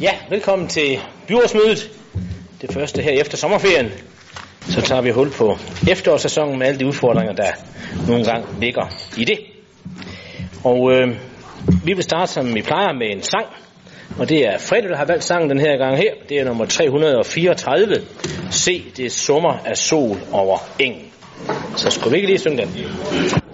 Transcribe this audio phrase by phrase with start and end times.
[0.00, 1.90] Ja, velkommen til byrådsmødet.
[2.62, 3.86] Det første her efter sommerferien.
[4.60, 5.58] Så tager vi hul på
[5.90, 7.50] efterårssæsonen med alle de udfordringer, der
[8.08, 8.86] nogle gange ligger
[9.16, 9.38] i det.
[10.64, 11.08] Og øh,
[11.84, 13.46] vi vil starte, som vi plejer, med en sang.
[14.18, 16.12] Og det er Fredrik, der har valgt sangen den her gang her.
[16.28, 17.94] Det er nummer 334.
[18.50, 21.12] Se, det summer af sol over engen.
[21.76, 23.45] Så skulle vi ikke lige synge den?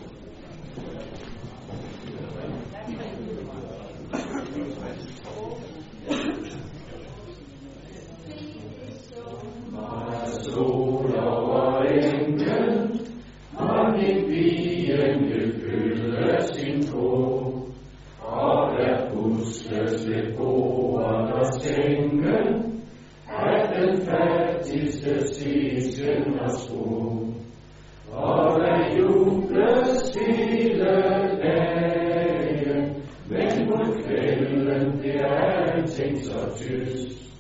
[36.03, 37.33] tænkt så tyst.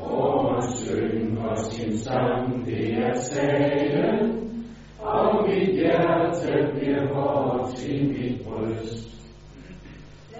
[0.00, 4.64] Romer søn og sin sang, det er sagen,
[4.98, 9.08] og mit hjerte bliver hårdt til mit bryst.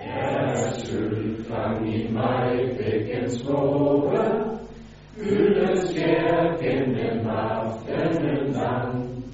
[0.06, 4.18] Jeres sølv fang i mig bækkens våge,
[5.16, 9.24] hyldes jer gennem aftenen lang.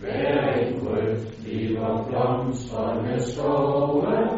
[0.00, 4.37] Hver en grøft lever blomstrende skove,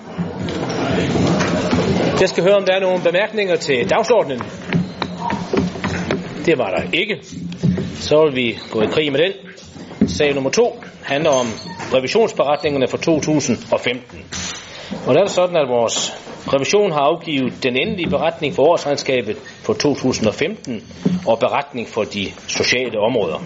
[2.21, 4.41] Jeg skal høre, om der er nogle bemærkninger til dagsordenen.
[6.45, 7.15] Det var der ikke.
[7.95, 9.33] Så vil vi gå i krig med den.
[10.09, 11.47] Sag nummer to handler om
[11.93, 14.25] revisionsberetningerne for 2015.
[15.07, 16.13] Og der er det sådan, at vores
[16.53, 20.83] revision har afgivet den endelige beretning for årsregnskabet for 2015
[21.27, 23.39] og beretning for de sociale områder.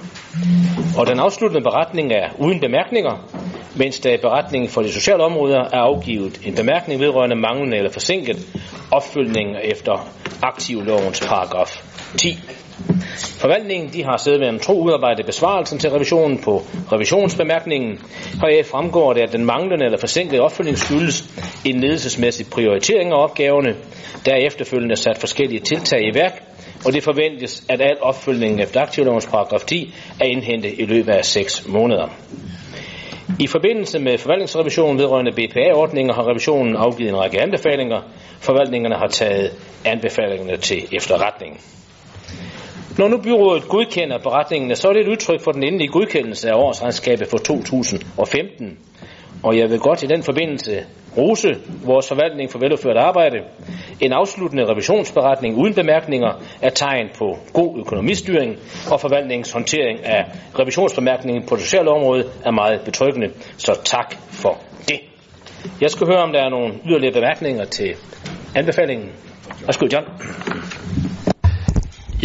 [0.97, 3.16] Og den afsluttende beretning er uden bemærkninger,
[3.78, 7.91] mens der i beretningen for de sociale områder er afgivet en bemærkning vedrørende manglende eller
[7.91, 8.38] forsinket
[8.91, 10.09] opfølgning efter
[10.41, 11.81] aktivlovens paragraf
[12.18, 12.40] 10.
[13.18, 18.00] Forvaltningen de har siddet med en tro udarbejdet besvarelsen til revisionen på revisionsbemærkningen.
[18.41, 21.24] Heraf fremgår det, at den manglende eller forsinkede opfølgning skyldes
[21.66, 23.75] en ledelsesmæssig prioritering af opgaverne.
[24.25, 26.44] Der er efterfølgende sat forskellige tiltag i værk,
[26.85, 31.25] og det forventes, at al opfølgningen efter aktivlovens paragraf 10 er indhentet i løbet af
[31.25, 32.08] 6 måneder.
[33.40, 38.02] I forbindelse med forvaltningsrevisionen vedrørende BPA-ordninger har revisionen afgivet en række anbefalinger.
[38.40, 39.52] Forvaltningerne har taget
[39.86, 41.62] anbefalingerne til efterretning.
[42.97, 46.53] Når nu byrådet godkender beretningene, så er det et udtryk for den endelige godkendelse af
[46.56, 48.78] årsregnskabet for 2015.
[49.46, 50.86] Og jeg vil godt i den forbindelse
[51.18, 53.38] rose vores forvaltning for veludført arbejde.
[54.02, 58.56] En afsluttende revisionsberetning uden bemærkninger er tegn på god økonomistyring,
[58.92, 60.26] og forvaltningens håndtering af
[60.60, 63.28] revisionsbemærkningen på det sociale område er meget betryggende.
[63.58, 64.58] Så tak for
[64.88, 65.00] det.
[65.82, 67.96] Jeg skal høre, om der er nogle yderligere bemærkninger til
[68.56, 69.12] anbefalingen.
[69.66, 70.06] Værsgo, John.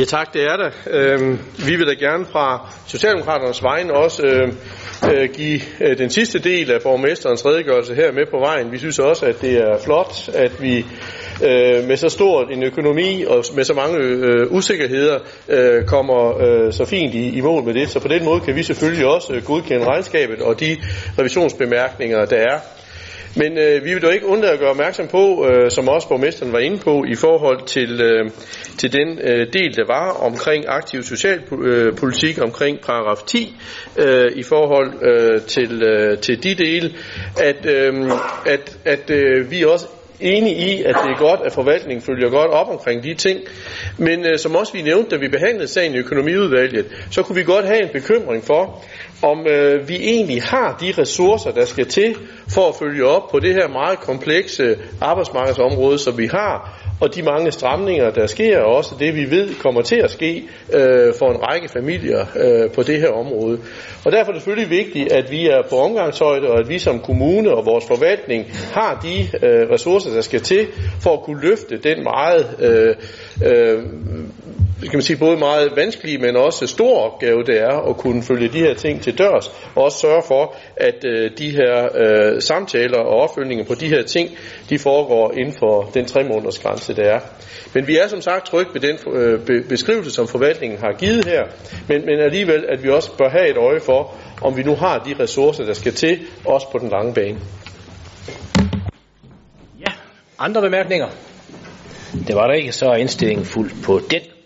[0.00, 0.71] Ja tak, det er der.
[0.91, 4.53] Øhm, vi vil da gerne fra Socialdemokraternes vegne også øh,
[5.12, 8.72] øh, give øh, den sidste del af borgmesterens redegørelse her med på vejen.
[8.72, 10.78] Vi synes også, at det er flot, at vi
[11.44, 15.19] øh, med så stor en økonomi og med så mange øh, usikkerheder
[15.49, 17.91] øh, kommer øh, så fint i, i mål med det.
[17.91, 20.77] Så på den måde kan vi selvfølgelig også øh, godkende regnskabet og de
[21.19, 22.59] revisionsbemærkninger, der er.
[23.37, 26.53] Men øh, vi vil dog ikke undlade at gøre opmærksom på, øh, som også borgmesteren
[26.53, 28.31] var inde på, i forhold til, øh,
[28.79, 33.57] til den øh, del, der var omkring aktiv socialpolitik, øh, omkring paragraf 10,
[33.97, 36.95] øh, i forhold øh, til, øh, til de dele,
[37.41, 38.11] at, øh,
[38.47, 39.87] at, at øh, vi også
[40.21, 43.41] enig i, at det er godt, at forvaltningen følger godt op omkring de ting.
[43.99, 47.45] Men øh, som også vi nævnte, da vi behandlede sagen i økonomiudvalget, så kunne vi
[47.45, 48.84] godt have en bekymring for,
[49.22, 52.17] om øh, vi egentlig har de ressourcer, der skal til
[52.55, 57.23] for at følge op på det her meget komplekse arbejdsmarkedsområde, som vi har, og de
[57.23, 61.31] mange stramninger, der sker, og også det, vi ved kommer til at ske øh, for
[61.31, 63.59] en række familier øh, på det her område.
[64.05, 67.01] Og derfor er det selvfølgelig vigtigt, at vi er på omgangshøjde, og at vi som
[67.01, 70.67] kommune og vores forvaltning har de øh, ressourcer, der skal til
[71.01, 72.97] for at kunne løfte den meget øh,
[73.47, 73.83] øh,
[74.80, 78.48] kan man sige, både meget vanskelige, men også stor opgave, det er at kunne følge
[78.48, 82.98] de her ting til dørs, og også sørge for, at øh, de her øh, samtaler
[82.98, 84.30] og opfølgninger på de her ting,
[84.71, 87.21] de foregår inden for den tre måneders grænse, der er.
[87.74, 91.24] Men vi er som sagt trygge ved den øh, be- beskrivelse, som forvaltningen har givet
[91.24, 91.42] her,
[91.88, 94.98] men, men alligevel, at vi også bør have et øje for, om vi nu har
[94.98, 97.38] de ressourcer, der skal til, også på den lange bane.
[99.80, 99.92] Ja,
[100.38, 101.09] andre bemærkninger?
[102.27, 104.40] Det var der ikke, så er indstillingen fuldt på den.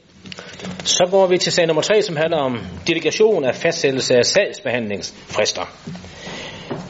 [0.85, 5.63] Så går vi til sag nummer 3, som handler om delegation af fastsættelse af sagsbehandlingsfrister.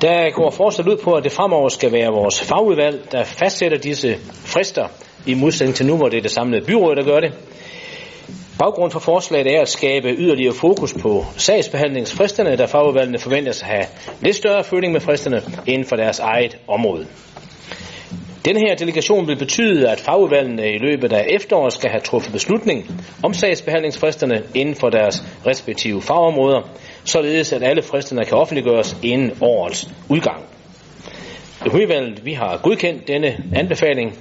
[0.00, 4.16] Der går forslaget ud på, at det fremover skal være vores fagudvalg, der fastsætter disse
[4.44, 4.88] frister,
[5.26, 7.32] i modsætning til nu, hvor det er det samlede byråd, der gør det.
[8.58, 13.84] Baggrund for forslaget er at skabe yderligere fokus på sagsbehandlingsfristerne, da fagudvalgene forventes at have
[14.20, 17.06] lidt større føling med fristerne inden for deres eget område.
[18.44, 22.90] Den her delegation vil betyde, at fagudvalgene i løbet af efteråret skal have truffet beslutning
[23.22, 26.70] om sagsbehandlingsfristerne inden for deres respektive fagområder,
[27.04, 30.44] således at alle fristerne kan offentliggøres inden årets udgang.
[31.66, 34.18] Økonomivalget, vi har godkendt denne anbefaling,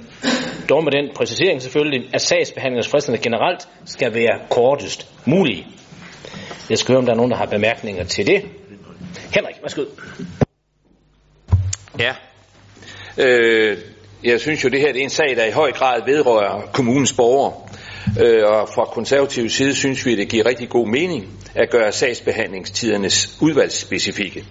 [0.68, 5.66] dog med den præcisering selvfølgelig, at sagsbehandlingsfristerne generelt skal være kortest mulige.
[6.70, 8.42] Jeg skal høre, om der er nogen, der har bemærkninger til det.
[9.34, 9.84] Henrik, værsgo.
[11.98, 12.14] Ja.
[13.18, 13.78] Øh,
[14.24, 17.12] jeg synes jo, det her det er en sag, der i høj grad vedrører kommunens
[17.12, 17.52] borgere.
[18.24, 21.92] Øh, og fra konservativ side synes vi, at det giver rigtig god mening at gøre
[21.92, 24.44] sagsbehandlingstidernes udvalgsspecifikke.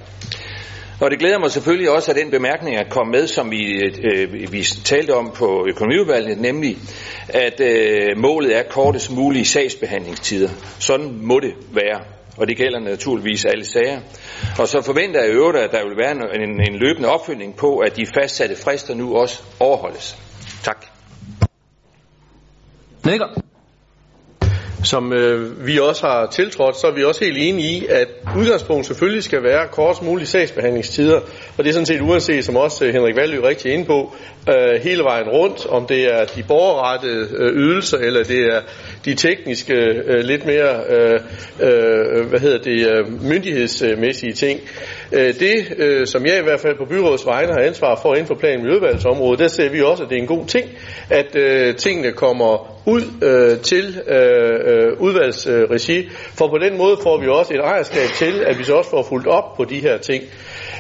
[1.00, 4.52] Og det glæder mig selvfølgelig også, at den bemærkning er kommet med, som vi, øh,
[4.52, 6.78] vi talte om på økonomiudvalget, nemlig
[7.30, 10.50] at øh, målet er kortest mulige sagsbehandlingstider.
[10.80, 12.00] Sådan må det være,
[12.38, 14.00] og det gælder naturligvis alle sager.
[14.60, 17.78] Og så forventer jeg i øvrigt, at der vil være en, en løbende opfølgning på,
[17.78, 20.18] at de fastsatte frister nu også overholdes.
[20.64, 20.86] Tak.
[23.04, 23.43] Lækker.
[24.84, 28.08] Som øh, vi også har tiltrådt, så er vi også helt enige i, at
[28.38, 31.20] udgangspunktet selvfølgelig skal være kortest mulige sagsbehandlingstider.
[31.58, 34.16] Og det er sådan set uanset, som også øh, Henrik Valø rigtig inde på,
[34.50, 38.62] øh, hele vejen rundt, om det er de borgerrettede øh, ydelser, eller det er
[39.06, 39.74] de tekniske,
[40.06, 41.20] øh, lidt mere, øh,
[41.60, 44.60] øh, hvad hedder det, øh, myndighedsmæssige ting.
[45.12, 48.28] Øh, det, øh, som jeg i hvert fald på byrådets vegne har ansvar for inden
[48.28, 48.70] for planen i
[49.36, 50.70] der ser vi også, at det er en god ting,
[51.10, 54.18] at øh, tingene kommer ud øh, til øh,
[54.66, 58.74] øh, udvalgsregi, for på den måde får vi også et ejerskab til, at vi så
[58.74, 60.24] også får fuldt op på de her ting.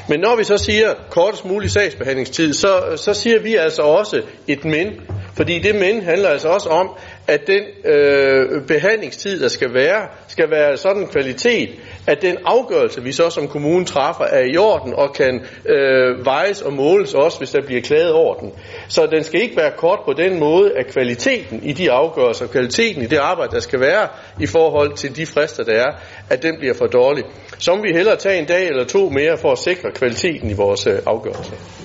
[0.10, 4.66] Men når vi så siger kortest mulig sagsbehandlingstid, så, så siger vi altså også et
[4.66, 4.88] men.
[5.36, 6.90] Fordi det men handler altså også om,
[7.28, 11.70] at den øh, behandlingstid, der skal være, skal være sådan en kvalitet,
[12.08, 16.62] at den afgørelse, vi så som kommune træffer, er i orden og kan øh, vejes
[16.62, 18.52] og måles også, hvis der bliver klaget over den.
[18.88, 23.02] Så den skal ikke være kort på den måde, at kvaliteten i de afgørelser, kvaliteten
[23.04, 24.08] i det arbejde, der skal være
[24.40, 25.92] i forhold til de frister, der er,
[26.30, 27.24] at den bliver for dårlig.
[27.60, 30.54] Så må vi hellere tage en dag eller to mere for at sikre kvaliteten i
[30.54, 31.83] vores øh, afgørelser.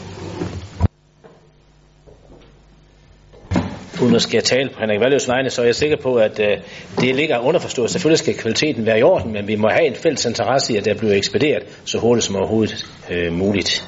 [4.03, 6.56] Uden at skal tale på Henrik Valøs vegne, så er jeg sikker på, at øh,
[7.00, 7.91] det ligger underforstået.
[7.91, 10.85] Selvfølgelig skal kvaliteten være i orden, men vi må have en fælles interesse i, at
[10.85, 13.87] der bliver ekspederet så hurtigt som overhovedet øh, muligt.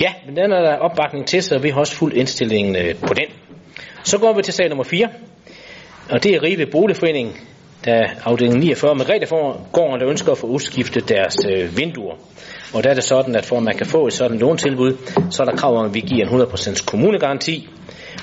[0.00, 3.14] Ja, men den er der opbakning til, så vi har også fuld indstillingen øh, på
[3.14, 3.26] den.
[4.04, 5.08] Så går vi til sag nummer 4,
[6.10, 7.40] og det er Rive Boligforening,
[7.84, 12.14] der er afdeling 49 med Gregorgården, der ønsker at få udskiftet deres øh, vinduer.
[12.74, 14.96] Og der er det sådan, at for at man kan få et sådan låntilbud,
[15.30, 17.68] så er der krav om, at vi giver en 100% kommunegaranti,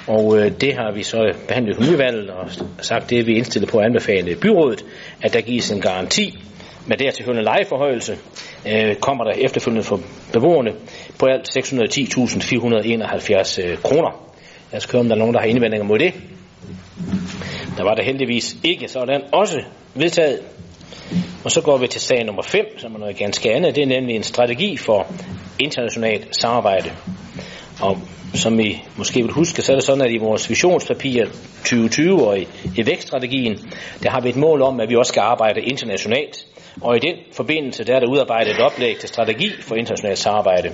[0.08, 2.50] og øh, det har vi så behandlet i økonomivalget og
[2.82, 4.86] sagt, det er vi indstillet på at anbefale byrådet,
[5.22, 6.44] at der gives en garanti
[6.88, 8.18] med dertilhørende lejeforhøjelse,
[8.68, 10.00] øh, kommer der efterfølgende for
[10.34, 10.72] beboerne
[11.20, 14.28] på alt 610.471 øh, kroner.
[14.74, 16.14] Jeg skal høre, om der er nogen, der har indvendinger mod det.
[17.78, 19.62] Der var der heldigvis ikke sådan også
[19.96, 20.40] vedtaget.
[21.44, 23.76] Og så går vi til sag nummer 5, som er noget ganske andet.
[23.76, 25.08] Det er nemlig en strategi for
[25.60, 26.92] internationalt samarbejde.
[27.82, 27.98] Og
[28.34, 31.26] som I måske vil huske, så er det sådan, at i vores visionspapir
[31.58, 33.58] 2020 og i, i vækststrategien,
[34.04, 36.46] der har vi et mål om, at vi også skal arbejde internationalt.
[36.82, 40.70] Og i den forbindelse, der er der udarbejdet et oplæg til strategi for internationalt samarbejde.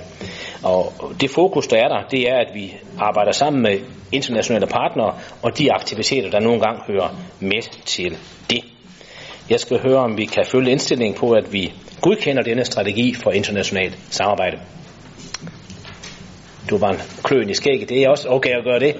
[0.62, 3.78] Og det fokus, der er der, det er, at vi arbejder sammen med
[4.12, 7.08] internationale partnere, og de aktiviteter, der nogle gange hører
[7.40, 8.16] med til
[8.50, 8.60] det.
[9.50, 13.30] Jeg skal høre, om vi kan følge indstillingen på, at vi godkender denne strategi for
[13.30, 14.58] internationalt samarbejde
[16.70, 18.96] du var en kløen i skægget, det er også okay at gøre det.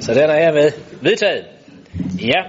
[0.00, 0.72] Så der er jeg med.
[1.00, 1.44] Vedtaget.
[2.20, 2.42] Ja.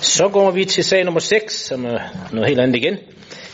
[0.00, 1.98] Så går vi til sag nummer 6, som er
[2.32, 2.96] noget helt andet igen.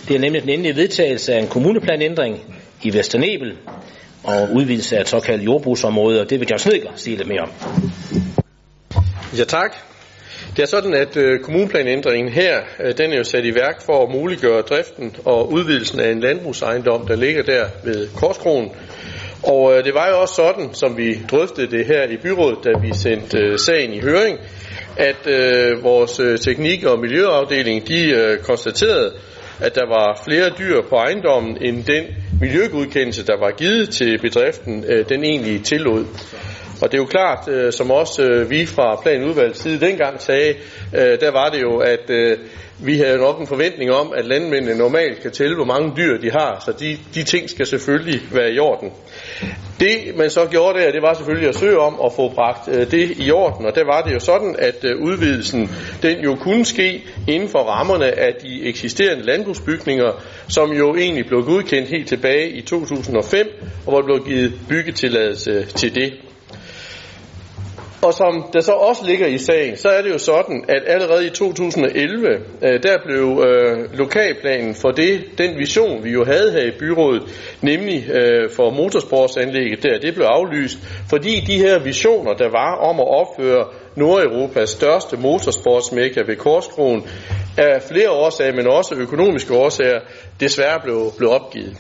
[0.08, 3.56] Det er nemlig den endelige vedtagelse af en kommuneplanændring i Vesternebel
[4.24, 7.50] og udvidelse af et såkaldt jordbrugsområde, og det vil jeg Snedker sige lidt mere om.
[9.38, 9.91] Ja, tak.
[10.56, 14.02] Det er sådan, at øh, kommuneplanændringen her, øh, den er jo sat i værk for
[14.02, 18.70] at muliggøre driften og udvidelsen af en landbrugsejendom, der ligger der ved Korskronen.
[19.42, 22.70] Og øh, det var jo også sådan, som vi drøftede det her i byrådet, da
[22.82, 24.38] vi sendte øh, sagen i høring,
[24.96, 29.12] at øh, vores øh, teknik- og miljøafdeling, de øh, konstaterede,
[29.61, 32.04] at der var flere dyr på ejendommen, end den
[32.40, 36.04] miljøgodkendelse, der var givet til bedriften, øh, den egentlig tillod.
[36.82, 40.54] Og det er jo klart, øh, som også øh, vi fra planudvalgets side dengang sagde,
[40.94, 42.38] øh, der var det jo, at øh,
[42.78, 46.30] vi havde nok en forventning om, at landmændene normalt kan tælle, hvor mange dyr de
[46.30, 48.90] har, så de, de ting skal selvfølgelig være i orden.
[49.80, 52.90] Det man så gjorde der, det var selvfølgelig at søge om at få bragt øh,
[52.90, 55.70] det i orden, og der var det jo sådan, at øh, udvidelsen
[56.02, 61.44] den jo kunne ske inden for rammerne af de eksisterende landbrugsbygninger, som jo egentlig blev
[61.44, 63.46] godkendt helt tilbage i 2005,
[63.86, 66.12] og hvor der blev givet byggetilladelse til det.
[68.02, 71.26] Og som der så også ligger i sagen, så er det jo sådan, at allerede
[71.26, 72.28] i 2011,
[72.62, 77.23] øh, der blev øh, lokalplanen for det, den vision, vi jo havde her i byrådet,
[77.61, 80.78] nemlig øh, for motorsportsanlægget der, det blev aflyst,
[81.11, 83.64] fordi de her visioner, der var om at opføre
[83.97, 87.02] Nordeuropas største motorsportsmekka ved Korskroen,
[87.56, 90.00] af flere årsager, men også økonomiske årsager,
[90.40, 91.76] desværre blev, blev opgivet.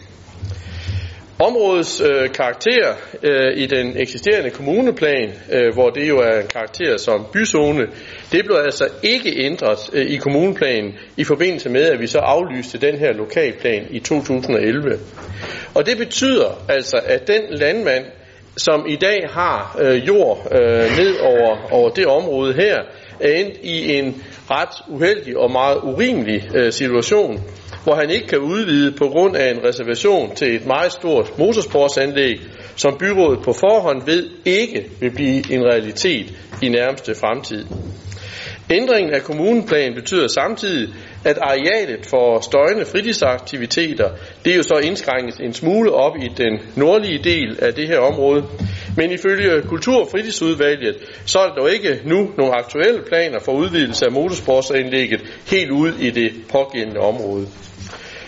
[1.38, 6.96] Områdets øh, karakter øh, i den eksisterende kommuneplan, øh, hvor det jo er en karakter
[6.96, 7.86] som byzone,
[8.32, 12.78] det blev altså ikke ændret øh, i kommuneplanen i forbindelse med, at vi så aflyste
[12.78, 14.98] den her lokalplan i 2011.
[15.74, 18.04] Og det betyder altså, at den landmand,
[18.56, 22.82] som i dag har øh, jord øh, ned over, over det område her,
[23.20, 27.40] er endt i en ret uheldig og meget urimelig øh, situation,
[27.84, 32.40] hvor han ikke kan udvide på grund af en reservation til et meget stort motorsportsanlæg,
[32.76, 37.64] som byrådet på forhånd ved ikke vil blive en realitet i nærmeste fremtid.
[38.72, 40.88] Ændringen af kommuneplanen betyder samtidig,
[41.24, 44.10] at arealet for støjende fritidsaktiviteter,
[44.44, 47.98] det er jo så indskrænket en smule op i den nordlige del af det her
[47.98, 48.44] område.
[48.96, 53.52] Men ifølge Kultur- og fritidsudvalget, så er der dog ikke nu nogle aktuelle planer for
[53.52, 57.46] udvidelse af motorsportsanlægget helt ud i det pågældende område.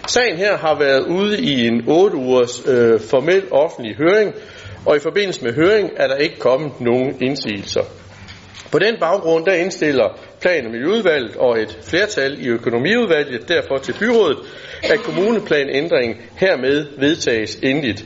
[0.09, 4.35] Sagen her har været ude i en 8 ugers øh, formel offentlig høring,
[4.87, 8.04] og i forbindelse med høring er der ikke kommet nogen indsigelser.
[8.75, 13.95] På den baggrund der indstiller plan- og miljøudvalget og et flertal i økonomiudvalget derfor til
[13.99, 14.39] byrådet,
[14.83, 18.05] at kommuneplanændringen hermed vedtages endeligt.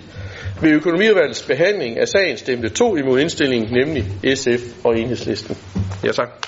[0.63, 4.05] Ved økonomiudvalgets behandling af sagen stemte to imod indstillingen, nemlig
[4.37, 5.57] SF og Enhedslisten.
[6.05, 6.47] Ja, tak.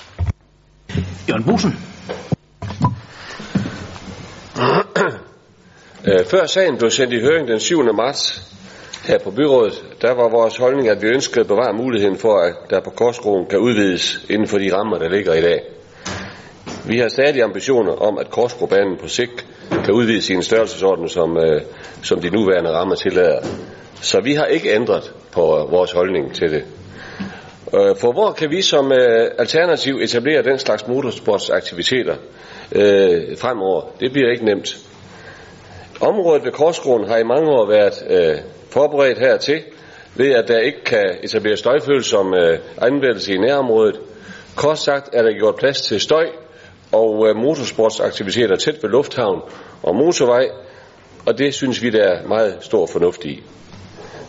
[1.29, 1.71] Jørgen Busen.
[6.05, 7.83] Øh, før sagen blev sendt i høring den 7.
[7.93, 8.51] marts
[9.07, 12.53] her på byrådet, der var vores holdning, at vi ønskede at bevare muligheden for, at
[12.69, 15.61] der på Korskroen kan udvides inden for de rammer, der ligger i dag.
[16.87, 19.45] Vi har stadig ambitioner om, at Korskrobanen på sigt
[19.85, 21.61] kan udvides i en størrelsesorden, som, øh,
[22.03, 23.41] som de nuværende rammer tillader.
[24.01, 26.63] Så vi har ikke ændret på øh, vores holdning til det.
[27.73, 32.15] Øh, for hvor kan vi som øh, alternativ etablere den slags motorsportsaktiviteter
[32.71, 33.81] øh, fremover?
[33.99, 34.77] Det bliver ikke nemt.
[36.01, 38.37] Området ved Korsgrunden har i mange år været øh,
[38.69, 39.63] forberedt hertil,
[40.15, 43.99] ved at der ikke kan etableres støjfølsom øh, anvendelse i nærområdet.
[44.55, 46.25] Kort sagt er der gjort plads til støj
[46.91, 49.41] og øh, motorsportsaktiviteter tæt ved lufthavn
[49.83, 50.49] og motorvej,
[51.25, 53.43] og det synes vi, der er meget stor fornuft i.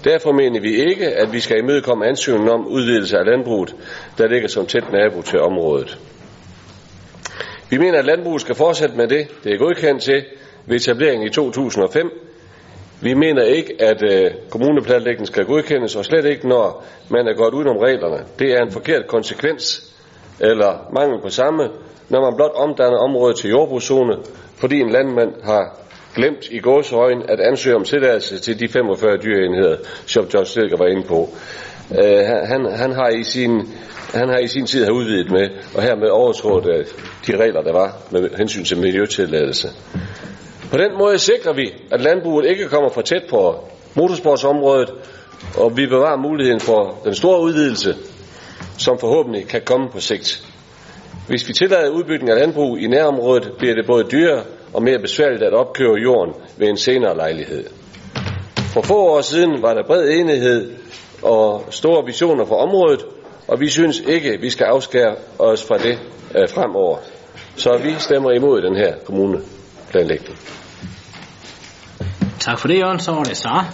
[0.05, 3.75] Derfor mener vi ikke, at vi skal imødekomme ansøgningen om udvidelse af landbruget,
[4.19, 5.99] der ligger som tæt nabo til området.
[7.71, 10.25] Vi mener, at landbruget skal fortsætte med det, det er godkendt til,
[10.67, 12.11] ved etableringen i 2005.
[13.01, 17.55] Vi mener ikke, at øh, kommuneplanlægningen skal godkendes, og slet ikke, når man er gået
[17.55, 18.25] udenom reglerne.
[18.39, 19.95] Det er en forkert konsekvens,
[20.41, 21.69] eller mangel på samme,
[22.09, 24.17] når man blot omdanner området til jordbrugszone,
[24.57, 25.79] fordi en landmand har
[26.15, 29.77] glemt i gåsøjen at ansøge om tilladelse til de 45 dyreenheder,
[30.07, 31.29] som John Stilker var inde på.
[31.91, 33.51] Øh, han, han, har i sin,
[34.15, 36.85] han har i sin tid har udvidet med, og hermed overtrådt øh,
[37.27, 39.69] de regler, der var med hensyn til miljøtilladelse.
[40.73, 43.55] På den måde sikrer vi, at landbruget ikke kommer for tæt på
[43.95, 44.91] motorsportsområdet,
[45.59, 47.97] og vi bevarer muligheden for den store udvidelse,
[48.79, 50.45] som forhåbentlig kan komme på sigt.
[51.29, 55.43] Hvis vi tillader udbygning af landbrug i nærområdet, bliver det både dyrere og mere besværligt
[55.43, 57.65] at opkøre jorden ved en senere lejlighed.
[58.57, 60.73] For få år siden var der bred enighed
[61.23, 63.05] og store visioner for området,
[63.49, 65.99] og vi synes ikke, vi skal afskære os fra det
[66.37, 66.99] øh, fremover.
[67.57, 70.62] Så vi stemmer imod den her kommuneplanlægning.
[72.43, 73.01] Tak for det, Jørgen.
[73.01, 73.65] Så var det Sara.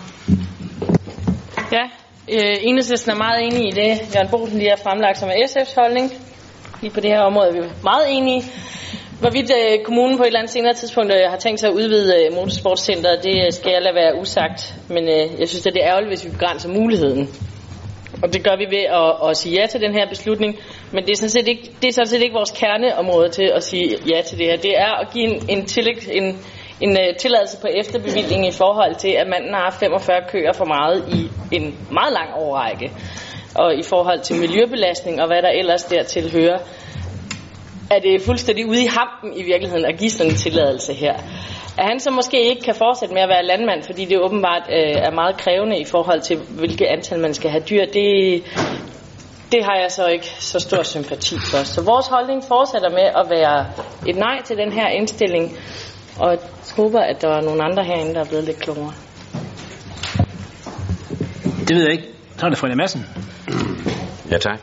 [1.72, 1.84] Ja,
[2.28, 5.75] øh, enhedslisten er meget enig i det, Jørgen Bosen lige har fremlagt som er SF's
[5.80, 6.12] holdning.
[6.80, 8.42] lige på det her område er vi meget enige.
[9.20, 12.14] Hvorvidt øh, kommunen på et eller andet senere tidspunkt øh, har tænkt sig at udvide
[12.18, 14.75] øh, motorsportscenteret, det øh, skal jeg lade være usagt.
[14.88, 17.28] Men øh, jeg synes, at det er ærgerligt, hvis vi begrænser muligheden.
[18.22, 20.56] Og det gør vi ved at, at sige ja til den her beslutning.
[20.92, 23.62] Men det er, sådan set ikke, det er sådan set ikke vores kerneområde til at
[23.62, 24.56] sige ja til det her.
[24.56, 26.38] Det er at give en, en, tillæg, en,
[26.80, 31.04] en øh, tilladelse på efterbevilling i forhold til, at manden har 45 køer for meget
[31.12, 32.92] i en meget lang årrække.
[33.54, 36.58] Og i forhold til miljøbelastning og hvad der ellers dertil hører,
[37.90, 41.14] er det fuldstændig ude i hampen i virkeligheden at give sådan en tilladelse her.
[41.78, 44.97] At han så måske ikke kan fortsætte med at være landmand, fordi det åbenbart øh,
[45.06, 48.42] er meget krævende i forhold til, hvilket antal man skal have dyr, det,
[49.52, 51.64] det har jeg så ikke så stor sympati for.
[51.64, 53.66] Så vores holdning fortsætter med at være
[54.06, 55.56] et nej til den her indstilling,
[56.18, 56.38] og jeg
[56.76, 58.92] håber, at der er nogle andre herinde, der er blevet lidt klogere.
[61.68, 62.04] Det ved jeg ikke.
[62.37, 63.06] Så er det Frederik Madsen.
[64.30, 64.58] Ja, tak.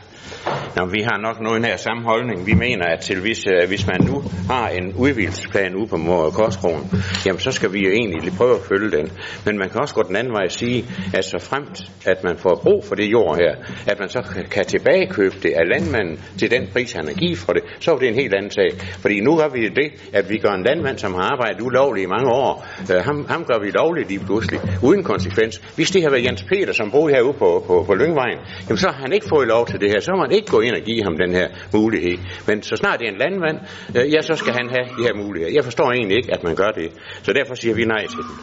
[0.76, 2.46] Nå, vi har nok noget her samme holdning.
[2.46, 5.96] Vi mener, at til hvis, uh, hvis man nu har en udvidelsesplan ude på
[6.34, 6.84] Korskrogen,
[7.26, 9.06] jamen så skal vi jo egentlig lige prøve at følge den.
[9.46, 12.36] Men man kan også gå den anden vej og sige, at så fremt, at man
[12.38, 13.52] får brug for det jord her,
[13.90, 17.52] at man så kan tilbagekøbe det af landmanden til den pris, han har givet for
[17.52, 18.70] det, så er det en helt anden sag.
[19.02, 22.08] Fordi nu gør vi det, at vi gør en landmand, som har arbejdet ulovligt i
[22.08, 25.54] mange år, uh, ham, ham gør vi lovligt lige pludselig, uden konsekvens.
[25.76, 28.88] Hvis det havde været Jens Peter, som boede herude på, på, på Lyngvejen, jamen så
[28.88, 30.00] har han ikke fået lov til det her.
[30.00, 32.18] Så har man ikke gået ind og give ham den her mulighed.
[32.46, 33.58] Men så snart det er en landmand,
[33.96, 35.54] øh, ja, så skal han have de her muligheder.
[35.54, 36.92] Jeg forstår egentlig ikke, at man gør det.
[37.22, 38.36] Så derfor siger vi nej til den.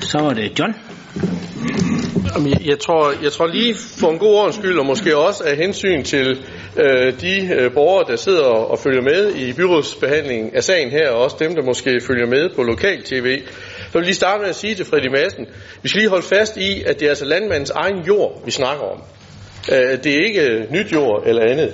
[0.00, 0.74] Så er det John.
[2.34, 5.44] Jamen, jeg, jeg, tror, jeg tror lige for en god ordens skyld, og måske også
[5.44, 6.44] af hensyn til
[6.76, 11.22] øh, de øh, borgere, der sidder og, følger med i byrådsbehandlingen af sagen her, og
[11.24, 13.38] også dem, der måske følger med på lokal tv,
[13.90, 15.46] så vil jeg lige starte med at sige til Freddy Madsen,
[15.82, 18.84] vi skal lige holde fast i, at det er altså landmandens egen jord, vi snakker
[18.84, 19.02] om.
[19.72, 21.72] Øh, det er ikke nyt jord eller andet.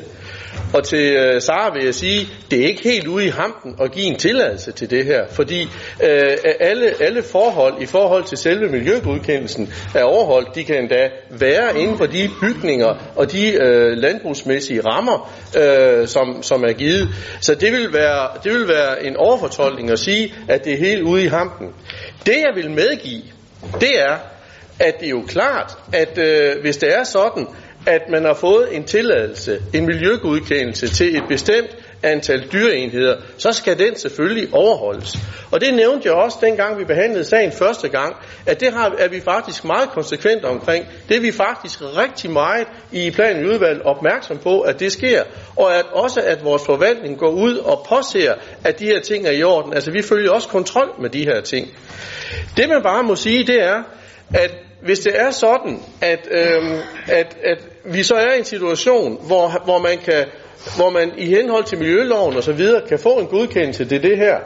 [0.75, 3.93] Og til øh, Sara vil jeg sige, det er ikke helt ude i hampen at
[3.93, 5.62] give en tilladelse til det her, fordi
[6.02, 10.55] øh, alle, alle forhold i forhold til selve miljøgodkendelsen er overholdt.
[10.55, 16.43] De kan endda være inden for de bygninger og de øh, landbrugsmæssige rammer, øh, som,
[16.43, 17.08] som er givet.
[17.41, 21.02] Så det vil, være, det vil være en overfortolkning at sige, at det er helt
[21.02, 21.69] ude i hampen.
[22.26, 23.23] Det jeg vil medgive,
[23.80, 24.17] det er,
[24.78, 27.47] at det er jo klart, at øh, hvis det er sådan,
[27.87, 33.79] at man har fået en tilladelse, en miljøgodkendelse til et bestemt antal dyreenheder, så skal
[33.79, 35.19] den selvfølgelig overholdes.
[35.51, 39.09] Og det nævnte jeg også dengang vi behandlede sagen første gang, at det har, er
[39.09, 40.87] vi faktisk meget konsekvent omkring.
[41.09, 45.23] Det er vi faktisk rigtig meget i planen i udvalget opmærksom på, at det sker.
[45.57, 49.33] Og at også at vores forvaltning går ud og påser, at de her ting er
[49.33, 49.75] i orden.
[49.75, 51.69] Altså vi følger også kontrol med de her ting.
[52.57, 53.83] Det man bare må sige, det er,
[54.35, 57.59] at hvis det er sådan, at, øhm, at, at
[57.91, 60.25] vi så er i en situation, hvor, hvor man kan
[60.77, 64.17] hvor man i henhold til miljøloven og så videre kan få en godkendelse til det
[64.17, 64.37] her,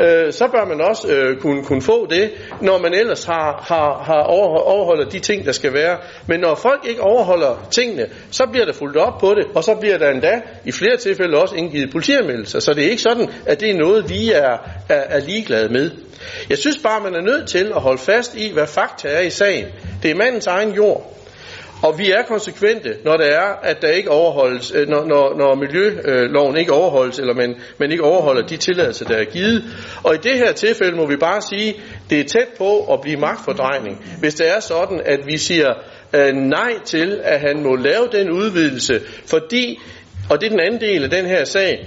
[0.00, 2.30] øh, så bør man også øh, kunne, kunne få det,
[2.62, 4.22] når man ellers har, har, har
[4.66, 5.98] overholder de ting, der skal være.
[6.26, 9.74] Men når folk ikke overholder tingene, så bliver der fuldt op på det, og så
[9.74, 12.60] bliver der endda i flere tilfælde også indgivet politianmeldelser.
[12.60, 14.58] Så det er ikke sådan, at det er noget, vi er,
[14.88, 15.90] er, er ligeglade med.
[16.50, 19.30] Jeg synes bare, man er nødt til at holde fast i, hvad fakta er i
[19.30, 19.66] sagen.
[20.02, 21.14] Det er mandens egen jord.
[21.82, 25.54] Og vi er konsekvente, når det er, at der ikke overholdes, øh, når, når, når
[25.54, 29.64] miljøloven ikke overholdes, eller man, man ikke overholder de tilladelser, der er givet.
[30.02, 31.74] Og i det her tilfælde må vi bare sige,
[32.10, 35.68] det er tæt på at blive magtfordrejning, hvis det er sådan, at vi siger
[36.12, 39.80] øh, nej til, at han må lave den udvidelse, fordi,
[40.30, 41.86] og det er den anden del af den her sag,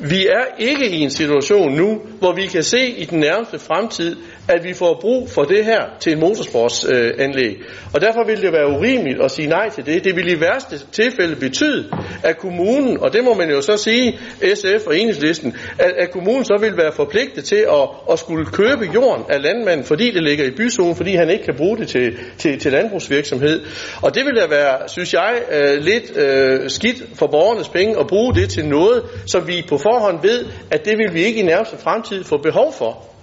[0.00, 4.16] vi er ikke i en situation nu, hvor vi kan se i den nærmeste fremtid,
[4.48, 7.56] at vi får brug for det her til en motorsportsanlæg.
[7.58, 10.04] Øh, og derfor vil det være urimeligt at sige nej til det.
[10.04, 11.90] Det vil i værste tilfælde betyde,
[12.22, 14.18] at kommunen, og det må man jo så sige,
[14.54, 18.84] SF og enhedslisten, at, at kommunen så vil være forpligtet til at, at skulle købe
[18.94, 22.18] jorden af landmanden, fordi det ligger i byzonen, fordi han ikke kan bruge det til,
[22.38, 23.60] til, til landbrugsvirksomhed.
[24.02, 28.06] Og det vil da være, synes jeg, øh, lidt øh, skidt for borgernes penge at
[28.06, 31.44] bruge det til noget, som vi på forhånd ved, at det vil vi ikke i
[31.44, 33.17] nærmeste fremtid få behov for.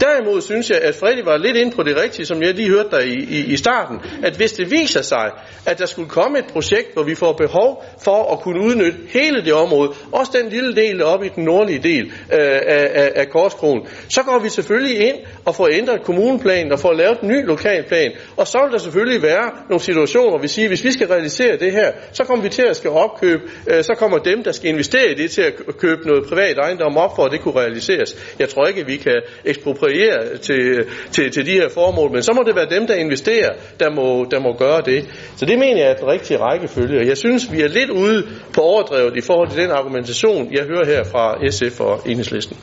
[0.00, 2.88] Derimod synes jeg, at Freddy var lidt inde på det rigtige, som jeg lige hørte
[2.90, 5.30] dig i, i, i starten, at hvis det viser sig,
[5.66, 9.44] at der skulle komme et projekt, hvor vi får behov for at kunne udnytte hele
[9.44, 13.28] det område, også den lille del oppe i den nordlige del øh, af, af, af
[13.28, 17.46] Korskronen, så går vi selvfølgelig ind og får ændret kommuneplanen og får lavet en ny
[17.46, 18.12] lokalplan.
[18.36, 21.06] Og så vil der selvfølgelig være nogle situationer, hvor vi siger, at hvis vi skal
[21.06, 24.52] realisere det her, så kommer vi til at skal opkøbe, øh, så kommer dem, der
[24.52, 27.54] skal investere i det, til at købe noget privat ejendom op for, at det kunne
[27.60, 28.34] realiseres.
[28.38, 32.22] Jeg tror ikke, at vi kan ekspropriere ekspropriere til, til, til de her formål, men
[32.22, 35.08] så må det være dem, der investerer, der må, der må gøre det.
[35.36, 38.26] Så det mener jeg er den rigtige rækkefølge, og jeg synes, vi er lidt ude
[38.54, 42.56] på overdrevet i forhold til den argumentation, jeg hører her fra SF og Enhedslisten.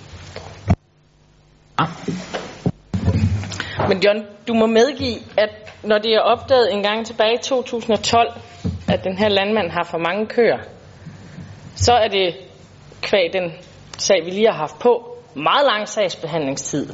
[3.88, 5.50] Men John, du må medgive, at
[5.84, 8.32] når det er opdaget en gang tilbage i 2012,
[8.90, 10.58] at den her landmand har for mange køer,
[11.76, 12.36] så er det
[13.02, 13.52] kvæg den
[13.98, 16.88] sag, vi lige har haft på, meget lang sagsbehandlingstid.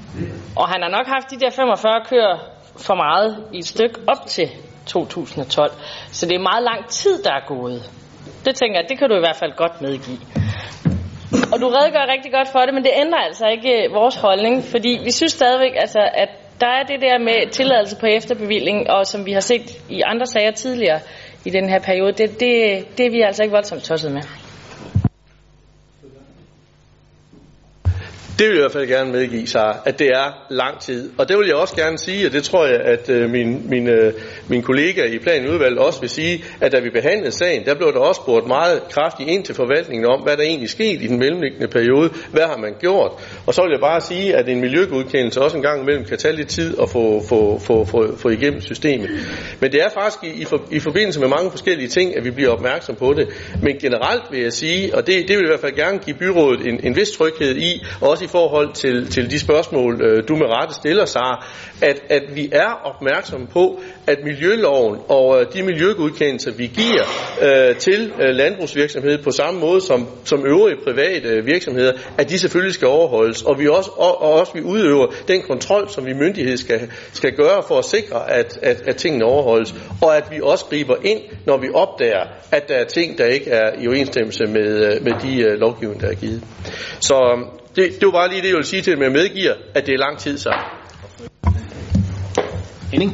[0.60, 2.38] Og han har nok haft de der 45 køer
[2.76, 4.48] for meget i et stykke op til
[4.86, 5.72] 2012.
[6.12, 7.90] Så det er meget lang tid, der er gået.
[8.44, 10.18] Det tænker jeg, det kan du i hvert fald godt medgive.
[11.52, 14.64] Og du redegør rigtig godt for det, men det ændrer altså ikke øh, vores holdning,
[14.64, 16.28] fordi vi synes stadigvæk, altså, at
[16.60, 20.26] der er det der med tilladelse på efterbevilling, og som vi har set i andre
[20.26, 21.00] sager tidligere
[21.44, 24.22] i den her periode, det, det, det er vi altså ikke voldsomt tosset med.
[28.38, 31.10] Det vil jeg i hvert fald gerne medgive sig, at det er lang tid.
[31.18, 33.88] Og det vil jeg også gerne sige, og det tror jeg, at øh, min, min,
[33.88, 34.12] øh,
[34.48, 37.98] min kollega i planudvalget også vil sige, at da vi behandlede sagen, der blev der
[37.98, 41.68] også spurgt meget kraftigt ind til forvaltningen om, hvad der egentlig skete i den mellemliggende
[41.68, 42.10] periode.
[42.30, 43.12] Hvad har man gjort?
[43.46, 46.36] Og så vil jeg bare sige, at en miljøgodkendelse også en gang imellem kan tage
[46.36, 49.10] lidt tid at få, få, få, få, få igennem systemet.
[49.60, 52.30] Men det er faktisk i, i, for, i forbindelse med mange forskellige ting, at vi
[52.30, 53.28] bliver opmærksom på det.
[53.62, 56.16] Men generelt vil jeg sige, og det, det vil jeg i hvert fald gerne give
[56.16, 60.36] byrådet en, en vis tryghed i, også i forhold til, til de spørgsmål, øh, du
[60.36, 61.46] med rette stiller, Sara,
[61.82, 67.04] at, at vi er opmærksomme på, at miljøloven og øh, de miljøgodkendelser, vi giver
[67.42, 72.38] øh, til øh, landbrugsvirksomhed på samme måde som, som øvrige private øh, virksomheder, at de
[72.38, 76.12] selvfølgelig skal overholdes, og vi også, og, og også vi udøver den kontrol, som vi
[76.12, 80.40] myndighed skal, skal gøre for at sikre, at, at, at tingene overholdes, og at vi
[80.42, 84.46] også griber ind, når vi opdager, at der er ting, der ikke er i overensstemmelse
[84.46, 86.42] med, øh, med de øh, lovgivninger, der er givet.
[87.00, 89.02] Så det, det var bare lige det, jeg vil sige til dem.
[89.02, 90.54] Jeg medgiver, at det er lang tid så.
[92.92, 93.12] Henning?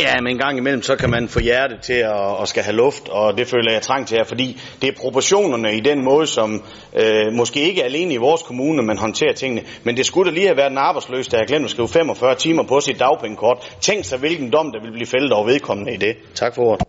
[0.00, 2.76] Ja, men en gang imellem, så kan man få hjertet til at, at skal have
[2.76, 6.26] luft, og det føler jeg trang til her, fordi det er proportionerne i den måde,
[6.26, 6.64] som
[6.96, 10.46] øh, måske ikke alene i vores kommune, man håndterer tingene, men det skulle da lige
[10.46, 13.76] have været en arbejdsløs, der har glemt at skrive 45 timer på sit dagpengekort.
[13.80, 16.16] Tænk sig, hvilken dom, der vil blive fældet over vedkommende i det.
[16.34, 16.86] Tak for ordet.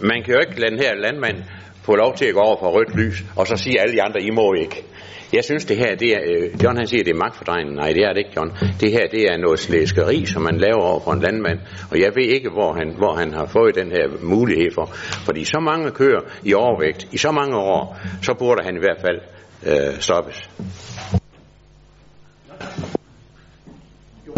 [0.00, 1.36] Man kan jo ikke lade den her landmand
[1.86, 4.20] få lov til at gå over for rødt lys, og så sige alle de andre,
[4.22, 4.84] I må ikke.
[5.32, 7.74] Jeg synes det her, det er, øh, John han siger, det er magtfordrejning.
[7.74, 8.50] Nej, det er det ikke, John.
[8.80, 11.58] Det her, det er noget slæskeri, som man laver over for en landmand.
[11.90, 14.86] Og jeg ved ikke, hvor han, hvor han har fået den her mulighed for.
[15.26, 19.00] Fordi så mange kører i overvægt i så mange år, så burde han i hvert
[19.00, 19.20] fald
[19.66, 20.50] øh, stoppes.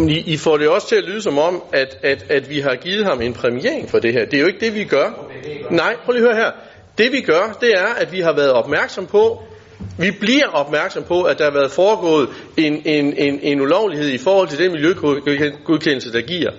[0.08, 2.74] I, I får det også til at lyde som om, at, at, at vi har
[2.74, 4.24] givet ham en præmiering for det her.
[4.24, 5.30] Det er jo ikke det, vi gør.
[5.70, 6.52] Nej, prøv lige at høre her.
[6.98, 9.42] Det vi gør, det er, at vi har været opmærksom på,
[9.98, 14.18] vi bliver opmærksom på, at der har været foregået en, en, en, en ulovlighed i
[14.18, 16.50] forhold til den miljøgodkendelse, der giver.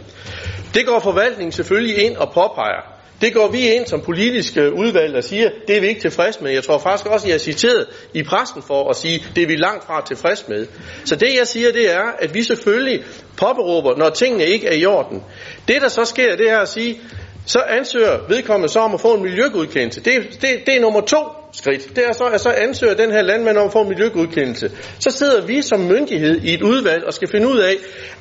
[0.73, 2.99] Det går forvaltningen selvfølgelig ind og påpeger.
[3.21, 6.51] Det går vi ind som politiske udvalg og siger, det er vi ikke tilfreds med.
[6.51, 9.47] Jeg tror faktisk også, at jeg er citeret i pressen for at sige, det er
[9.47, 10.67] vi langt fra tilfreds med.
[11.05, 13.03] Så det jeg siger, det er, at vi selvfølgelig
[13.37, 15.23] påberåber, når tingene ikke er i orden.
[15.67, 17.01] Det der så sker, det er at sige,
[17.49, 20.01] så ansøger vedkommende så om at få en miljøgodkendelse.
[20.01, 21.17] Det, det, det er nummer to
[21.53, 21.95] skridt.
[21.95, 24.71] Det er så, at så ansøger den her landmand om at få en miljøgodkendelse.
[24.99, 27.73] Så sidder vi som myndighed i et udvalg og skal finde ud af,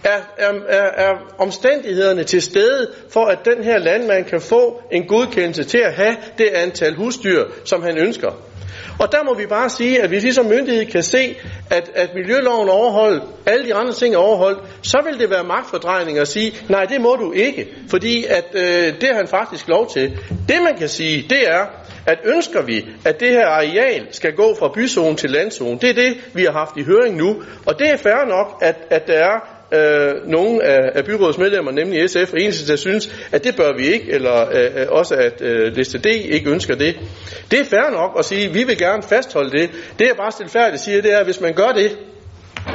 [0.05, 5.07] er, er, er, er omstændighederne til stede for, at den her landmand kan få en
[5.07, 8.31] godkendelse til at have det antal husdyr, som han ønsker.
[8.99, 11.37] Og der må vi bare sige, at hvis vi som myndighed kan se,
[11.71, 16.19] at, at miljøloven overholdt, alle de andre ting er overholdt, så vil det være magtfordrejning
[16.19, 19.91] at sige, nej, det må du ikke, fordi at, øh, det har han faktisk lov
[19.91, 20.19] til.
[20.49, 21.67] Det man kan sige, det er,
[22.07, 25.95] at ønsker vi, at det her areal skal gå fra byzone til landzone, det er
[25.95, 29.15] det, vi har haft i høring nu, og det er fair nok, at, at der
[29.15, 33.57] er øh, nogle af, af byrådets medlemmer, nemlig SF og eneste, der synes, at det
[33.57, 36.97] bør vi ikke, eller øh, øh, også at øh, liste D ikke ønsker det.
[37.51, 39.71] Det er fair nok at sige, at vi vil gerne fastholde det.
[39.99, 41.99] Det jeg bare stilfærdigt siger, det er, at hvis man gør det,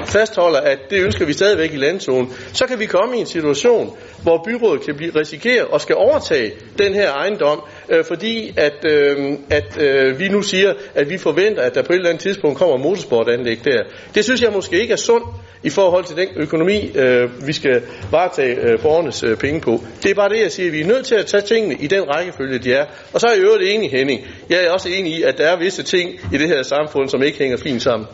[0.06, 3.97] fastholder, at det ønsker vi stadigvæk i landzonen, så kan vi komme i en situation,
[4.23, 9.17] hvor byrådet kan blive risikeret og skal overtage den her ejendom, øh, fordi at, øh,
[9.49, 12.58] at øh, vi nu siger, at vi forventer, at der på et eller andet tidspunkt
[12.58, 13.84] kommer motorsportanlæg der.
[14.15, 15.25] Det synes jeg måske ikke er sundt
[15.63, 19.84] i forhold til den økonomi, øh, vi skal varetage øh, borgernes øh, penge på.
[20.04, 20.71] Det er bare det, jeg siger.
[20.71, 22.86] Vi er nødt til at tage tingene i den rækkefølge, de er.
[23.13, 24.21] Og så er jeg i øvrigt enig, Henning.
[24.49, 27.23] Jeg er også enig i, at der er visse ting i det her samfund, som
[27.23, 28.08] ikke hænger fint sammen.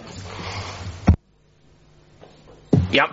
[2.93, 3.03] Ja.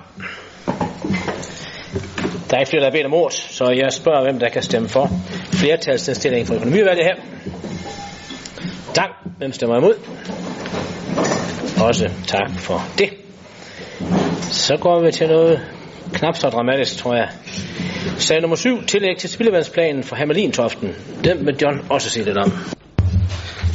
[2.50, 4.62] Der er ikke flere, der har bedt om ord, så jeg spørger, hvem der kan
[4.62, 5.10] stemme for
[5.52, 7.14] flertalsindstillingen for økonomivalget her.
[8.94, 9.10] Tak.
[9.38, 9.94] Hvem stemmer imod?
[11.80, 13.25] også tak for det.
[14.40, 15.60] Så går vi til noget
[16.12, 17.28] knap så dramatisk, tror jeg.
[18.18, 20.94] Sag nummer 7, tillæg til spildevandsplanen for Hamelintoften.
[21.24, 22.52] Den vil John også sige lidt om.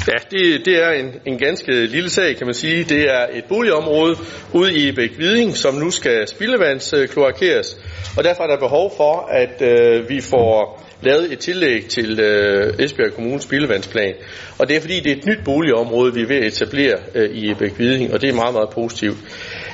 [0.08, 2.84] Ja, det, det er en, en ganske lille sag, kan man sige.
[2.84, 4.16] Det er et boligområde
[4.54, 7.78] ude i Bæk Viding, som nu skal spildevandskloakeres.
[8.18, 12.74] Og derfor er der behov for, at øh, vi får lavet et tillæg til øh,
[12.80, 14.14] Esbjerg Kommunes spildevandsplan.
[14.58, 17.30] Og det er fordi, det er et nyt boligområde, vi er ved at etablere øh,
[17.30, 19.18] i Ebæk Viding, og det er meget, meget positivt.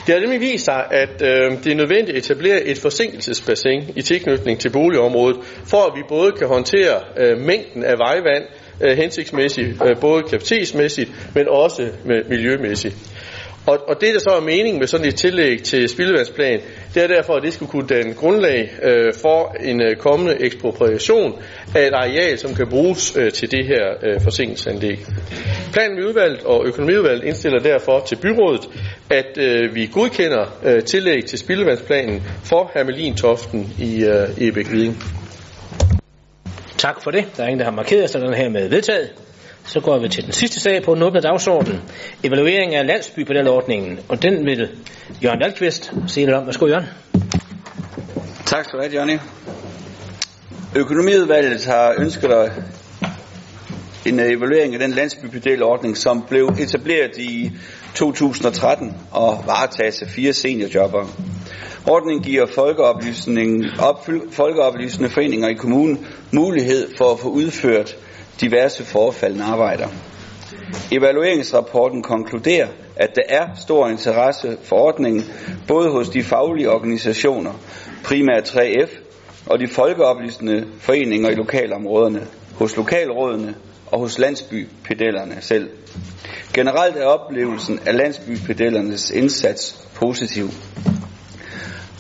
[0.08, 4.02] Det har nemlig vist sig, at øh, det er nødvendigt at etablere et forsinkelsesbassin i
[4.02, 8.44] tilknytning til boligområdet, for at vi både kan håndtere øh, mængden af vejvand
[8.82, 12.96] øh, hensigtsmæssigt, øh, både kapacitetsmæssigt, men også med miljømæssigt.
[13.68, 16.62] Og, og det, der så er meningen med sådan et tillæg til spildevandsplan,
[16.94, 21.42] det er derfor, at det skulle kunne danne grundlag øh, for en øh, kommende ekspropriation
[21.76, 25.00] af et areal, som kan bruges øh, til det her øh, forsinkelsesanlæg.
[25.74, 28.70] Planen ved udvalget og økonomiudvalget indstiller derfor til byrådet,
[29.10, 35.04] at øh, vi godkender øh, tillæg til spildevandsplanen for Hermelin-toften i øh, Ebæk Viding.
[36.78, 37.26] Tak for det.
[37.38, 39.27] Der er ingen, der har markeret sig den her med vedtaget.
[39.68, 41.82] Så går vi til den sidste sag på den åbne dagsorden.
[42.24, 44.00] Evaluering af landsbypedalordningen.
[44.10, 44.70] Og den vil
[45.24, 46.46] Jørgen Dahlqvist sige lidt om.
[46.46, 46.86] Værsgo, Jørgen.
[48.46, 49.18] Tak skal du have, Johnny.
[50.76, 52.52] Økonomiudvalget har ønsket dig
[54.06, 57.52] en evaluering af den landsbypedelordning, som blev etableret i
[57.96, 61.06] 2013 og varetages af fire seniorjobber.
[61.88, 67.96] Ordningen giver folkeoplysning, op, folkeoplysende foreninger i kommunen mulighed for at få udført
[68.42, 69.88] diverse forfaldende arbejder.
[70.92, 75.24] Evalueringsrapporten konkluderer, at der er stor interesse for ordningen,
[75.68, 77.54] både hos de faglige organisationer,
[78.04, 78.90] primært 3F,
[79.46, 83.56] og de folkeoplysende foreninger i lokalområderne, hos lokalrådene
[83.88, 85.70] og hos landsbypedellerne selv.
[86.54, 90.50] Generelt er oplevelsen af landsbypedellernes indsats positiv.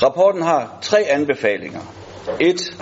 [0.04, 1.80] Rapporten har tre anbefalinger.
[2.40, 2.78] 1.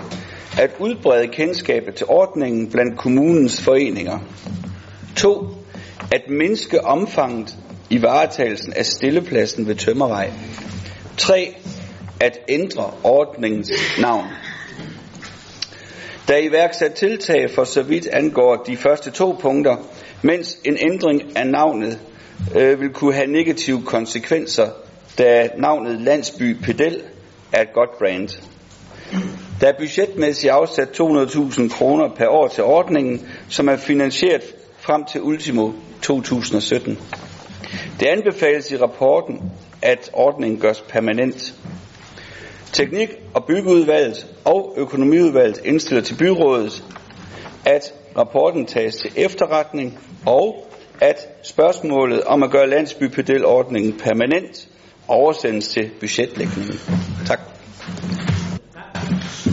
[0.60, 4.20] At udbrede kendskabet til ordningen blandt kommunens foreninger.
[5.16, 5.48] 2.
[6.12, 7.56] At mindske omfanget
[7.90, 10.32] i varetagelsen af stillepladsen ved Tømmervej.
[11.18, 11.56] 3.
[12.20, 14.26] At ændre ordningens navn.
[16.28, 19.76] Der er iværksat tiltag for så vidt angår de første to punkter,
[20.22, 22.00] mens en ændring af navnet
[22.56, 24.70] øh, vil kunne have negative konsekvenser,
[25.18, 27.02] da navnet Landsby Pedel
[27.52, 28.30] er et godt brand.
[29.62, 34.42] Der er budgetmæssigt afsat 200.000 kroner per år til ordningen, som er finansieret
[34.80, 37.00] frem til ultimo 2017.
[38.00, 41.54] Det anbefales i rapporten, at ordningen gøres permanent.
[42.74, 46.84] Teknik- og byggeudvalget og økonomiudvalget indstiller til byrådet,
[47.66, 50.66] at rapporten tages til efterretning og
[51.02, 54.68] at spørgsmålet om at gøre landsbypedelordningen permanent
[55.08, 56.80] oversendes til budgetlægningen.
[57.26, 57.55] Tak.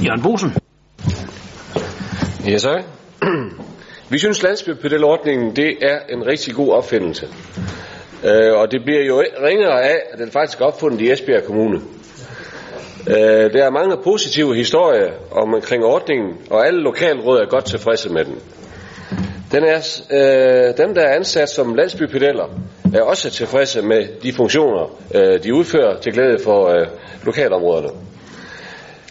[0.04, 0.50] Jørgen Bosen.
[2.46, 2.82] Ja, så.
[4.12, 7.26] Vi synes, landsbypedalordningen det er en rigtig god opfindelse.
[8.24, 11.80] Øh, og det bliver jo ringere af, at den faktisk er opfundet i Esbjerg Kommune.
[13.08, 18.08] Øh, der er mange positive historier om, omkring ordningen, og alle lokalråd er godt tilfredse
[18.12, 18.38] med den.
[19.52, 22.44] Den er, øh, dem, der er ansat som landsbypedeller,
[22.94, 26.86] er også tilfredse med de funktioner, øh, de udfører til glæde for øh,
[27.24, 27.88] lokalområderne.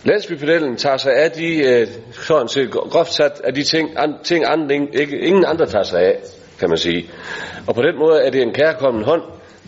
[0.03, 4.45] Landsbypedellen tager sig af de, øh, sådan set groft sat, af de ting, an, ting
[4.47, 6.15] andre, ikke, ingen andre tager sig af,
[6.59, 7.09] kan man sige.
[7.67, 9.21] Og på den måde er det en kærkommen hånd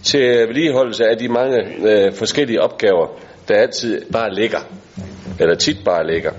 [0.04, 1.58] til vedligeholdelse af de mange
[1.89, 3.08] øh, forskellige opgaver,
[3.48, 4.60] der altid bare ligger,
[5.39, 6.32] eller tit bare ligger.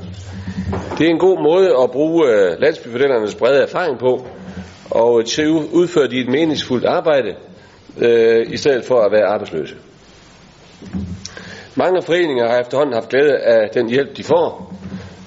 [0.99, 4.27] Det er en god måde at bruge øh, landsbypedellernes brede erfaring på,
[4.91, 7.35] og til at udføre de et meningsfuldt arbejde,
[7.99, 9.75] øh, i stedet for at være arbejdsløse.
[11.77, 14.75] Mange foreninger har efterhånden haft glæde af den hjælp, de får.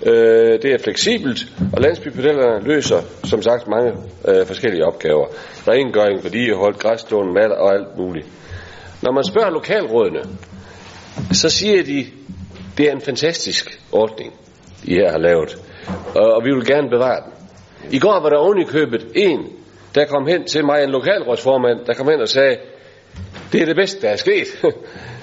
[0.05, 1.39] Øh, det er fleksibelt,
[1.73, 3.91] og landsbypedellerne løser, som sagt, mange
[4.27, 5.27] øh, forskellige opgaver.
[5.67, 8.27] Rengøring, vedligehold, græsstående, mad og alt muligt.
[9.01, 10.21] Når man spørger lokalrådene,
[11.31, 12.05] så siger de,
[12.77, 14.33] det er en fantastisk ordning,
[14.83, 15.57] I her har lavet,
[16.15, 17.33] og, og vi vil gerne bevare den.
[17.91, 19.47] I går var der oven i købet en,
[19.95, 22.57] der kom hen til mig, en lokalrådsformand, der kom hen og sagde,
[23.51, 24.47] det er det bedste, der er sket.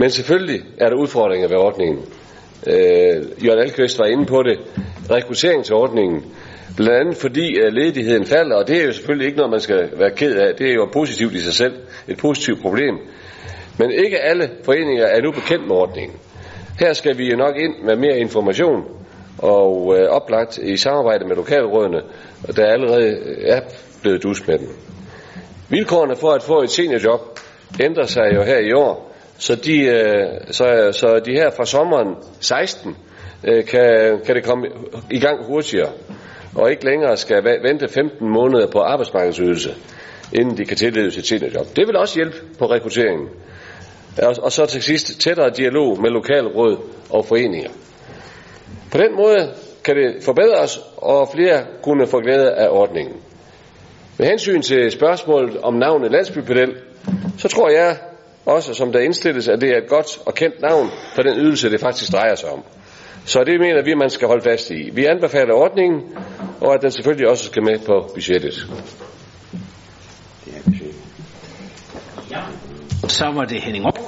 [0.00, 2.04] Men selvfølgelig er der udfordringer ved ordningen.
[2.66, 4.58] Øh, Jørgen Alkvist var inde på det.
[5.10, 6.24] Rekrutteringsordningen.
[6.76, 9.90] Blandt andet fordi uh, ledigheden falder, og det er jo selvfølgelig ikke noget, man skal
[9.96, 10.54] være ked af.
[10.54, 11.74] Det er jo positivt i sig selv.
[12.08, 12.94] Et positivt problem.
[13.78, 16.16] Men ikke alle foreninger er nu bekendt med ordningen.
[16.78, 18.84] Her skal vi nok ind med mere information
[19.38, 22.00] og øh, oplagt i samarbejde med lokalrådene,
[22.56, 23.60] der allerede er
[24.02, 24.68] blevet dus med den.
[25.68, 27.20] Vilkårene for at få et seniorjob
[27.80, 29.09] ændrer sig jo her i år,
[29.40, 32.96] så de, øh, så, så de her fra sommeren 16
[33.44, 34.66] øh, kan, kan det komme
[35.10, 35.92] i gang hurtigere,
[36.54, 39.74] og ikke længere skal vente 15 måneder på arbejdsmarkedsydelse,
[40.32, 41.66] inden de kan tildeles et seniorjob.
[41.76, 43.28] Det vil også hjælpe på rekrutteringen.
[44.22, 46.76] Og, og så til sidst tættere dialog med lokalråd
[47.10, 47.70] og foreninger.
[48.92, 49.52] På den måde
[49.84, 53.16] kan det forbedres, og flere kunne få glæde af ordningen.
[54.18, 56.74] Med hensyn til spørgsmålet om navnet landsbypedel,
[57.38, 57.96] så tror jeg
[58.46, 61.70] også, som der indstilles, at det er et godt og kendt navn for den ydelse,
[61.70, 62.62] det faktisk drejer sig om.
[63.24, 64.90] Så det mener vi, man skal holde fast i.
[64.92, 66.00] Vi anbefaler ordningen,
[66.60, 68.66] og at den selvfølgelig også skal med på budgettet.
[73.08, 73.98] Så var det Henning op.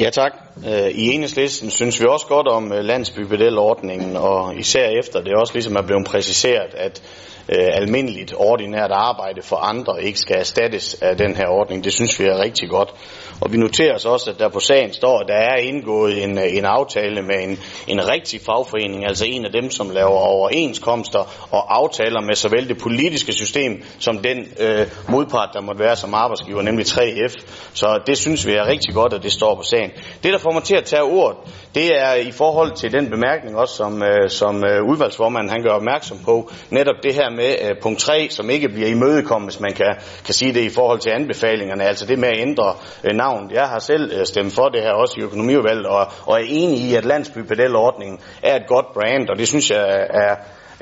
[0.00, 0.32] Ja tak.
[0.66, 5.54] Øh, I enhedslisten synes vi også godt om øh, landsbypedelordningen, og især efter det også
[5.54, 7.02] ligesom er blevet præciseret, at
[7.48, 11.84] øh, almindeligt ordinært arbejde for andre ikke skal erstattes af den her ordning.
[11.84, 12.94] Det synes vi er rigtig godt.
[13.40, 16.38] Og vi noterer os også, at der på sagen står, at der er indgået en,
[16.38, 21.46] øh, en aftale med en, en rigtig fagforening, altså en af dem, som laver overenskomster
[21.50, 26.14] og aftaler med såvel det politiske system som den øh, modpart, der måtte være som
[26.14, 27.34] arbejdsgiver, nemlig 3F.
[27.74, 29.90] Så det synes vi er rigtig godt, at det står på sagen.
[30.22, 31.36] Det, der får mig til at tage ordet,
[31.74, 35.70] det er i forhold til den bemærkning også, som, øh, som øh, udvalgsformanden han gør
[35.70, 39.72] opmærksom på, netop det her med øh, punkt 3, som ikke bliver imødekommet, hvis man
[39.72, 42.74] kan, kan sige det i forhold til anbefalingerne, altså det med at ændre
[43.04, 43.50] øh, navn.
[43.54, 46.78] Jeg har selv øh, stemt for det her også i økonomiudvalget, og, og er enig
[46.78, 50.34] i, at landsbypedalordningen er et godt brand, og det synes jeg er,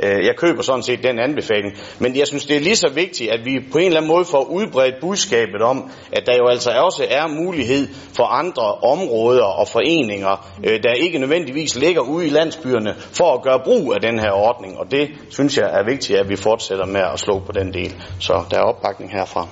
[0.03, 1.73] øh, jeg køber sådan set den anbefaling.
[1.99, 4.25] Men jeg synes, det er lige så vigtigt, at vi på en eller anden måde
[4.25, 9.69] får udbredt budskabet om, at der jo altså også er mulighed for andre områder og
[9.69, 14.19] foreninger, øh, der ikke nødvendigvis ligger ude i landsbyerne, for at gøre brug af den
[14.19, 14.79] her ordning.
[14.79, 17.95] Og det synes jeg er vigtigt, at vi fortsætter med at slå på den del.
[18.21, 19.49] Så der er opbakning herfra.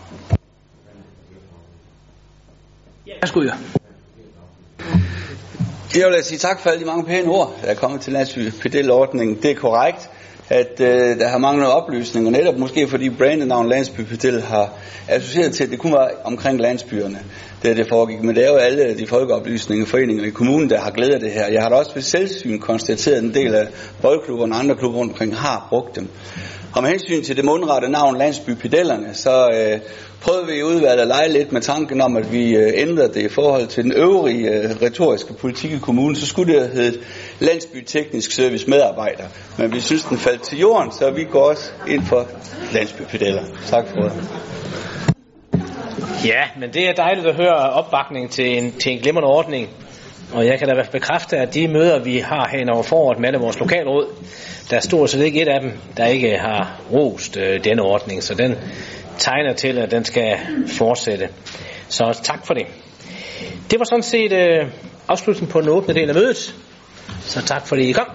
[3.06, 3.52] Værsgo, ja.
[5.94, 9.38] Jeg vil sige tak for alle de mange pæne ord, der er kommet til landsbypedelordningen.
[9.42, 10.10] Det er korrekt
[10.48, 14.72] at øh, der har manglet oplysninger, netop måske fordi brandnavn landsbypedel har
[15.08, 17.18] associeret til, at det kun var omkring landsbyerne,
[17.62, 18.22] det det foregik.
[18.22, 21.30] Men det er jo alle de folkeoplysninger foreninger i kommunen, der har glædet af det
[21.30, 21.46] her.
[21.46, 23.66] Jeg har da også ved selvsyn konstateret, at en del af
[24.02, 26.08] boldklubberne og andre klubber rundt omkring har brugt dem.
[26.74, 29.80] Og med hensyn til det mundrette navn Landsbypedellerne, så øh,
[30.24, 33.22] prøvede vi i udvalget at lege lidt med tanken om, at vi øh, ændrede det
[33.22, 36.16] i forhold til den øvrige øh, retoriske politik i kommunen.
[36.16, 39.24] Så skulle det have heddet Service Medarbejder.
[39.58, 42.26] Men vi synes, den faldt til jorden, så vi går også ind for
[42.72, 43.42] landsbypedeller.
[43.66, 44.12] Tak for det.
[46.24, 49.68] Ja, men det er dejligt at høre opbakning til en, til en glimrende ordning.
[50.32, 53.38] Og jeg kan da bekræfte, at de møder, vi har hen over foråret med alle
[53.38, 54.06] vores lokalråd,
[54.70, 58.22] der er stort set ikke et af dem, der ikke har rost øh, denne ordning.
[58.22, 58.54] Så den
[59.18, 61.29] tegner til, at den skal fortsætte.
[61.88, 62.66] Så tak for det.
[63.70, 64.66] Det var sådan set øh,
[65.09, 66.55] afslutningen på den åbne del af mødet.
[67.20, 68.07] Så tak fordi I kom.